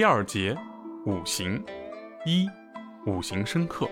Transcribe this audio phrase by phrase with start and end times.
[0.00, 0.56] 第二节，
[1.04, 1.62] 五行
[2.24, 2.48] 一，
[3.04, 3.86] 五行生克。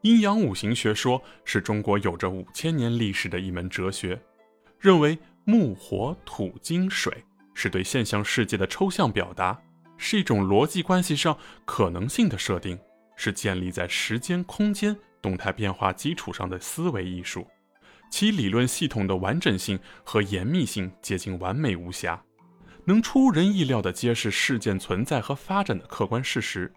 [0.00, 4.18] 阴阳五行学说是中国有着五千年历史的一门哲学，
[4.78, 7.12] 认为木、火、土、金、水
[7.52, 9.60] 是对现象世界的抽象表达，
[9.98, 11.36] 是一种逻辑关系上
[11.66, 12.78] 可能性的设定，
[13.16, 17.46] 是建立在时间、空间动态变化基础上的思维艺术。
[18.10, 22.22] 其理论系统的完整性和严密性接近完美无瑕，
[22.84, 26.72] 能出人意料地揭示事件存在和发展的客观事实。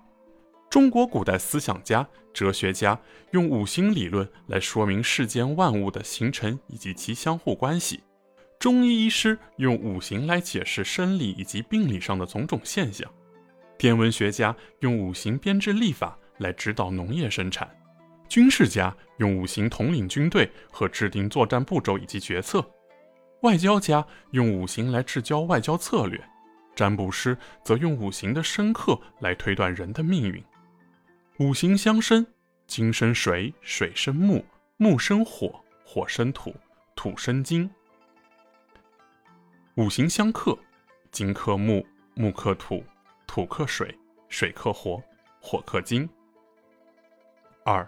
[0.70, 2.98] 中国古代思想家、哲学家
[3.32, 7.98] 用五行理论来说明世间万物的形成以及其相互关系；
[8.58, 13.06] 中医医师用五行来解释生理以及病理上的种种现象；
[13.78, 17.70] 天文学家用五行编制历法来指导农业生产。
[18.32, 22.66] 军事家用五行统领军队和制定作战步骤以及决策，
[23.42, 26.18] 外交家用五行来制交外交策略，
[26.74, 30.42] 占卜师则用五行的生克来推断人的命运。
[31.40, 32.26] 五行相生，
[32.68, 34.46] 金生水，水生木，
[34.78, 36.56] 木生火，火生土，
[36.96, 37.70] 土生金。
[39.76, 40.58] 五行相克，
[41.12, 42.82] 金克木，木克土，
[43.28, 43.94] 土克水，
[44.30, 45.04] 水克火，
[45.42, 46.10] 火克金。
[47.66, 47.86] 二。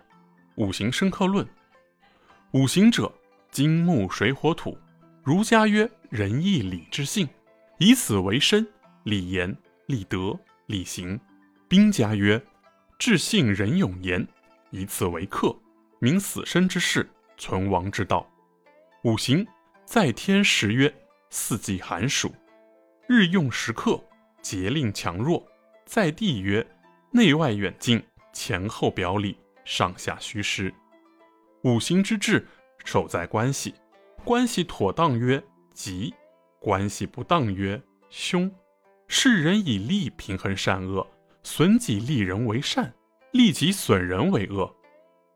[0.55, 1.47] 五行生克论，
[2.51, 3.11] 五行者，
[3.49, 4.77] 金木水火土。
[5.23, 7.27] 儒家曰：仁义礼智信，
[7.79, 8.67] 以此为身，
[9.03, 9.55] 礼言、
[9.87, 10.37] 礼德、
[10.67, 11.19] 礼行。
[11.67, 12.39] 兵家曰：
[12.99, 14.27] 智信仁勇严，
[14.69, 15.55] 以此为克，
[15.97, 18.29] 明死生之事，存亡之道。
[19.03, 19.47] 五行
[19.85, 20.93] 在天时曰：
[21.31, 22.31] 四季寒暑，
[23.07, 23.99] 日用时刻，
[24.43, 25.43] 节令强弱。
[25.83, 26.63] 在地曰：
[27.09, 29.35] 内外远近，前后表里。
[29.65, 30.73] 上下虚实，
[31.63, 32.45] 五行之治，
[32.83, 33.73] 守在关系。
[34.23, 36.13] 关系妥当曰吉，
[36.59, 38.49] 关系不当曰凶。
[39.07, 41.05] 世人以利平衡善恶，
[41.43, 42.93] 损己利人为善，
[43.31, 44.73] 利己损人为恶。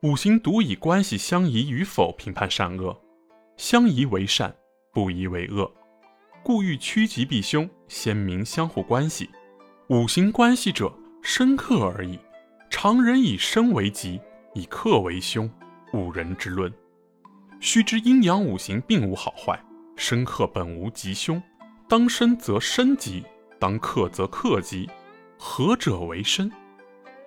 [0.03, 2.97] 五行独以关系相宜与否评判善恶，
[3.57, 4.55] 相宜为善，
[4.91, 5.69] 不宜为恶。
[6.44, 9.29] 故欲趋吉避凶，先明相互关系。
[9.89, 12.17] 五行关系者，深刻而已。
[12.79, 14.21] 常人以生为吉，
[14.53, 15.49] 以克为凶，
[15.93, 16.71] 五人之论。
[17.59, 19.59] 须知阴阳五行并无好坏，
[19.95, 21.41] 生克本无吉凶，
[21.89, 23.25] 当生则生吉，
[23.57, 24.88] 当克则克吉。
[25.39, 26.51] 何者为生？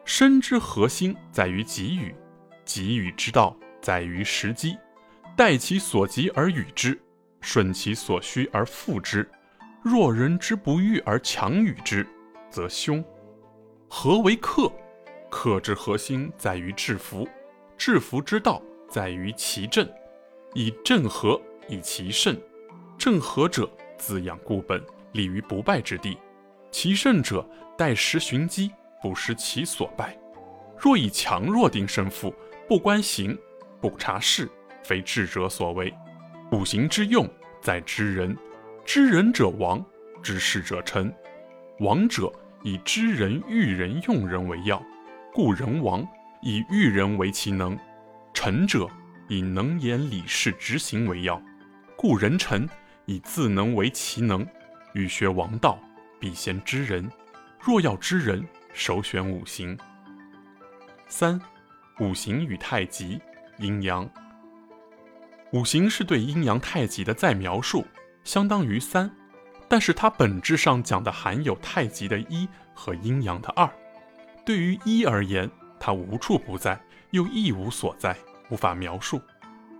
[0.04, 2.14] 生之核心在于给予，
[2.64, 4.78] 给予之道在于时机。
[5.36, 6.96] 待其所急而与之，
[7.40, 9.28] 顺其所需而复之。
[9.82, 12.06] 若人之不欲而强与之，
[12.48, 13.04] 则凶。
[13.88, 14.72] 何为克？
[15.30, 17.26] 克制核心在于制服，
[17.78, 19.88] 制服之道在于其正，
[20.52, 22.36] 以正和，以其胜。
[22.98, 26.18] 正和者，滋养固本，立于不败之地；
[26.70, 27.48] 其胜者，
[27.78, 28.70] 待时寻机，
[29.00, 30.18] 不失其所败。
[30.76, 32.34] 若以强弱定胜负，
[32.68, 33.38] 不观形，
[33.80, 34.50] 不察势，
[34.82, 35.94] 非智者所为。
[36.52, 37.26] 五行之用，
[37.62, 38.36] 在知人。
[38.84, 39.84] 知人者亡，
[40.22, 41.14] 知事者臣。
[41.78, 42.30] 亡者，
[42.62, 44.82] 以知人、育人、用人为要。
[45.32, 46.06] 故人王
[46.42, 47.78] 以育人为其能，
[48.34, 48.88] 臣者
[49.28, 51.40] 以能言理事执行为要。
[51.96, 52.68] 故人臣
[53.04, 54.44] 以自能为其能。
[54.92, 55.78] 欲学王道，
[56.18, 57.08] 必先知人。
[57.60, 59.78] 若要知人，首选五行。
[61.06, 61.40] 三、
[62.00, 63.20] 五行与太极、
[63.58, 64.10] 阴阳。
[65.52, 67.86] 五行是对阴阳太极的再描述，
[68.24, 69.08] 相当于三，
[69.68, 73.70] 但是它本质上讲的含有太极的一和阴阳的二。
[74.44, 76.80] 对于一而言，它无处不在，
[77.10, 78.16] 又一无所在，
[78.48, 79.20] 无法描述。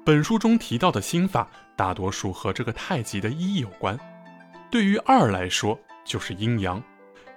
[0.04, 3.98] 本书中提到的心法，大多数和这个太极的一有关。
[4.70, 6.82] 对于二来说，就是阴阳，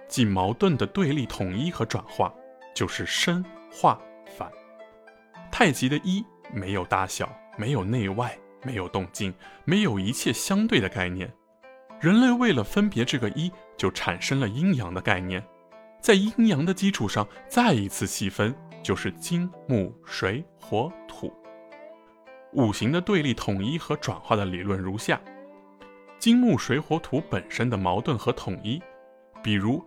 [0.07, 2.33] 即矛盾的对立统一和转化，
[2.73, 3.99] 就是生化
[4.37, 4.49] 反。
[5.51, 6.23] 太极的一
[6.53, 9.33] 没有大小，没有内外，没有动静，
[9.65, 11.31] 没有一切相对的概念。
[11.99, 15.43] 人类为了分别这个一，就产生了阴阳的概念。
[16.03, 18.53] 在阴阳的基础上再一次细分，
[18.83, 21.31] 就是金木水火土
[22.51, 25.17] 五行的对立统一和转化的理论如下：
[26.19, 28.83] 金木水火土本身的矛盾和统一，
[29.41, 29.81] 比如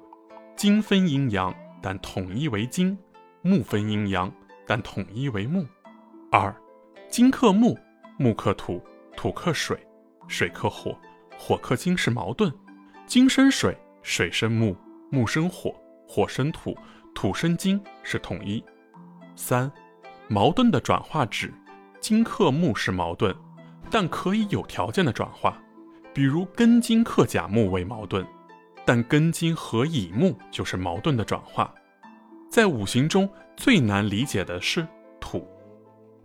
[0.57, 2.97] 金分阴阳，但统一为金；
[3.43, 4.33] 木分阴阳，
[4.67, 5.67] 但统一为木。
[6.33, 6.57] 二，
[7.11, 7.77] 金克木，
[8.19, 8.83] 木克土，
[9.19, 9.79] 土克水，
[10.29, 10.99] 水克火，
[11.37, 12.51] 火克金是矛盾，
[13.07, 14.75] 金生水，水生木，
[15.11, 15.79] 木生火。
[16.07, 16.77] 火生土，
[17.15, 18.63] 土生金是统一。
[19.35, 19.71] 三，
[20.29, 21.53] 矛盾的转化指
[22.01, 23.35] 金克木是矛盾，
[23.91, 25.61] 但可以有条件的转化。
[26.15, 28.27] 比如庚金克甲木为矛盾，
[28.85, 31.75] 但庚金和乙木就是矛盾的转化。
[32.49, 34.87] 在五行中最难理解的是
[35.21, 35.47] 土，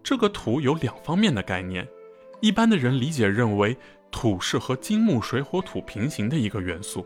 [0.01, 1.85] 这个土有两方面的概念。
[2.39, 3.75] 一般的人理解认为
[4.11, 7.05] 土是和金木水火土平行的一个元素，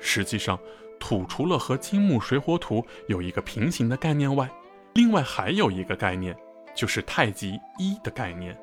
[0.00, 0.58] 实际上
[1.04, 4.50] 土除了和金木水火土有一个平行的概念外，
[4.94, 6.34] 另外还有一个概念，
[6.74, 8.58] 就是太极一的概念。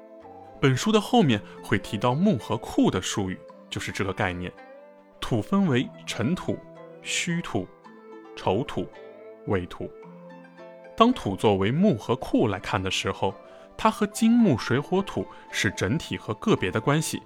[0.60, 3.40] 本书的后面会提到木和库的术语，
[3.70, 4.52] 就是这个概念。
[5.20, 6.58] 土分为尘土、
[7.04, 7.68] 虚土、
[8.36, 8.88] 丑土、
[9.46, 9.88] 未土。
[10.98, 13.32] 当土作为木和库来看的时候。
[13.78, 17.20] 它和金木水火土是整体和个别的关系，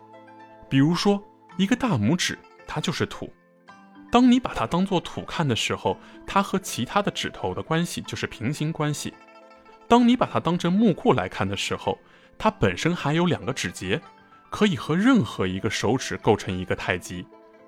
[0.70, 1.22] 比如说
[1.58, 3.30] 一个大拇指，它就是土。
[4.16, 9.14] 当你把它当做土看的时候，它和其他的指头的关系就是平行关系。
[9.90, 12.00] 当你把它当成木库来看的时候，
[12.38, 14.02] 它本身还有两个指节，
[14.50, 17.28] 可以和任何一个手指构成一个太极，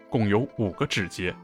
[0.09, 1.35] 共有五个指节。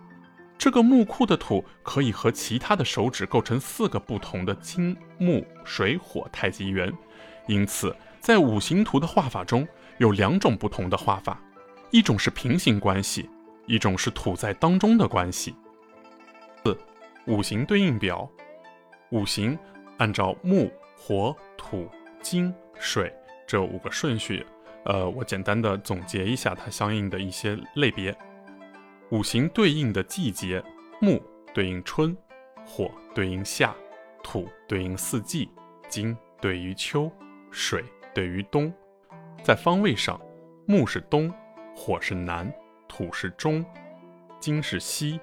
[0.57, 6.89] 这个木库的土可以和其他的手指构成四个不同的金木水火太极圆。
[7.47, 9.67] 因此，在五行图的画法中
[9.97, 11.37] 有两种不同的画法，
[11.91, 13.29] 一种是平行关系，
[13.65, 15.55] 一种是土在当中的关系。
[16.63, 16.77] 四、
[17.27, 18.29] 五行对应表，
[19.09, 19.57] 五行
[19.97, 21.89] 按照木、火、土、
[22.21, 23.13] 金、水
[23.47, 24.45] 这五个顺序，
[24.85, 28.15] 呃，我简单的总结一下它相应的一些类别。
[29.11, 30.63] 五行对应的季节，
[30.99, 31.21] 木
[31.53, 32.15] 对应春，
[32.65, 33.75] 火对应夏，
[34.23, 35.49] 土对应四季，
[35.87, 37.11] 金对于秋。
[37.55, 38.73] 水对于冬，
[39.43, 40.19] 在方位上，
[40.65, 41.31] 木是东，
[41.75, 42.51] 火是南，
[42.95, 43.65] 土是中，
[44.39, 45.19] 金是西，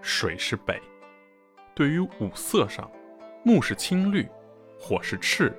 [0.00, 0.80] 水是北。
[1.74, 2.90] 对于五色上，
[3.44, 4.26] 木是青绿，
[4.78, 5.54] 火是赤，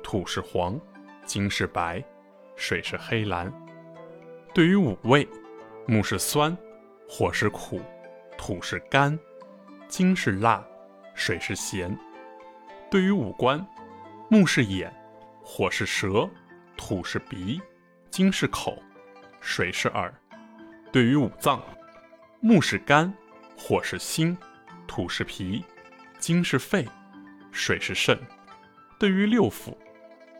[0.00, 0.80] 土是黄，
[1.24, 2.00] 金是白，
[2.54, 3.52] 水是黑蓝。
[4.54, 5.28] 对于五味，
[5.88, 6.56] 木是酸，
[7.08, 7.80] 火是苦，
[8.38, 9.18] 土是甘，
[9.88, 10.64] 金是辣，
[11.16, 11.98] 水是咸。
[12.88, 13.58] 对于五官，
[14.30, 14.94] 木是眼。
[15.42, 16.30] 火是舌，
[16.76, 17.60] 土是鼻，
[18.08, 18.80] 金是口，
[19.40, 20.14] 水是耳。
[20.96, 21.62] 对于五脏，
[22.40, 23.12] 木是肝，
[23.54, 24.34] 火是心，
[24.86, 25.62] 土是脾，
[26.18, 26.88] 金是肺，
[27.52, 28.18] 水是肾。
[28.98, 29.76] 对于六腑，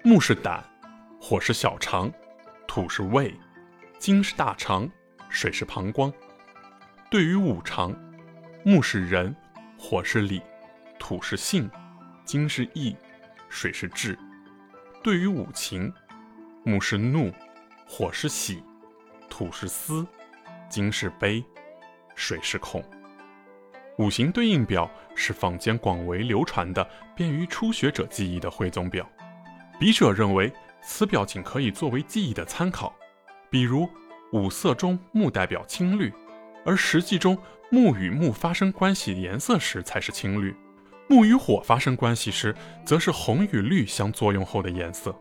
[0.03, 0.65] 木是胆，
[1.21, 2.11] 火是小肠，
[2.67, 3.39] 土是胃，
[3.99, 4.91] 金是大肠，
[5.29, 6.11] 水是膀胱。
[7.11, 7.95] 对于五常，
[8.65, 9.37] 木是人，
[9.77, 10.41] 火是理，
[10.99, 11.71] 土是性，
[12.25, 12.97] 金是意，
[13.51, 14.19] 水是志。
[15.03, 15.93] 对于五情，
[16.65, 17.31] 木是怒，
[17.87, 18.65] 火是喜，
[19.29, 20.07] 土是思，
[20.69, 21.45] 金是悲，
[22.15, 22.83] 水是恐。
[23.99, 29.09] 五行对应表是坊间广为流传的、便于初学者记忆的汇总表。
[29.79, 30.53] 笔者认为，
[30.83, 32.95] 此表仅可以作为记忆的参考。
[33.49, 33.89] 比如，
[34.33, 36.13] 五色中木代表青绿，
[36.65, 37.39] 而实际中
[37.71, 40.55] 木与木发生关系颜色时才是青绿。
[41.09, 42.55] 木与火发生关系时，
[42.85, 45.17] 则是红与绿相作用后的颜色。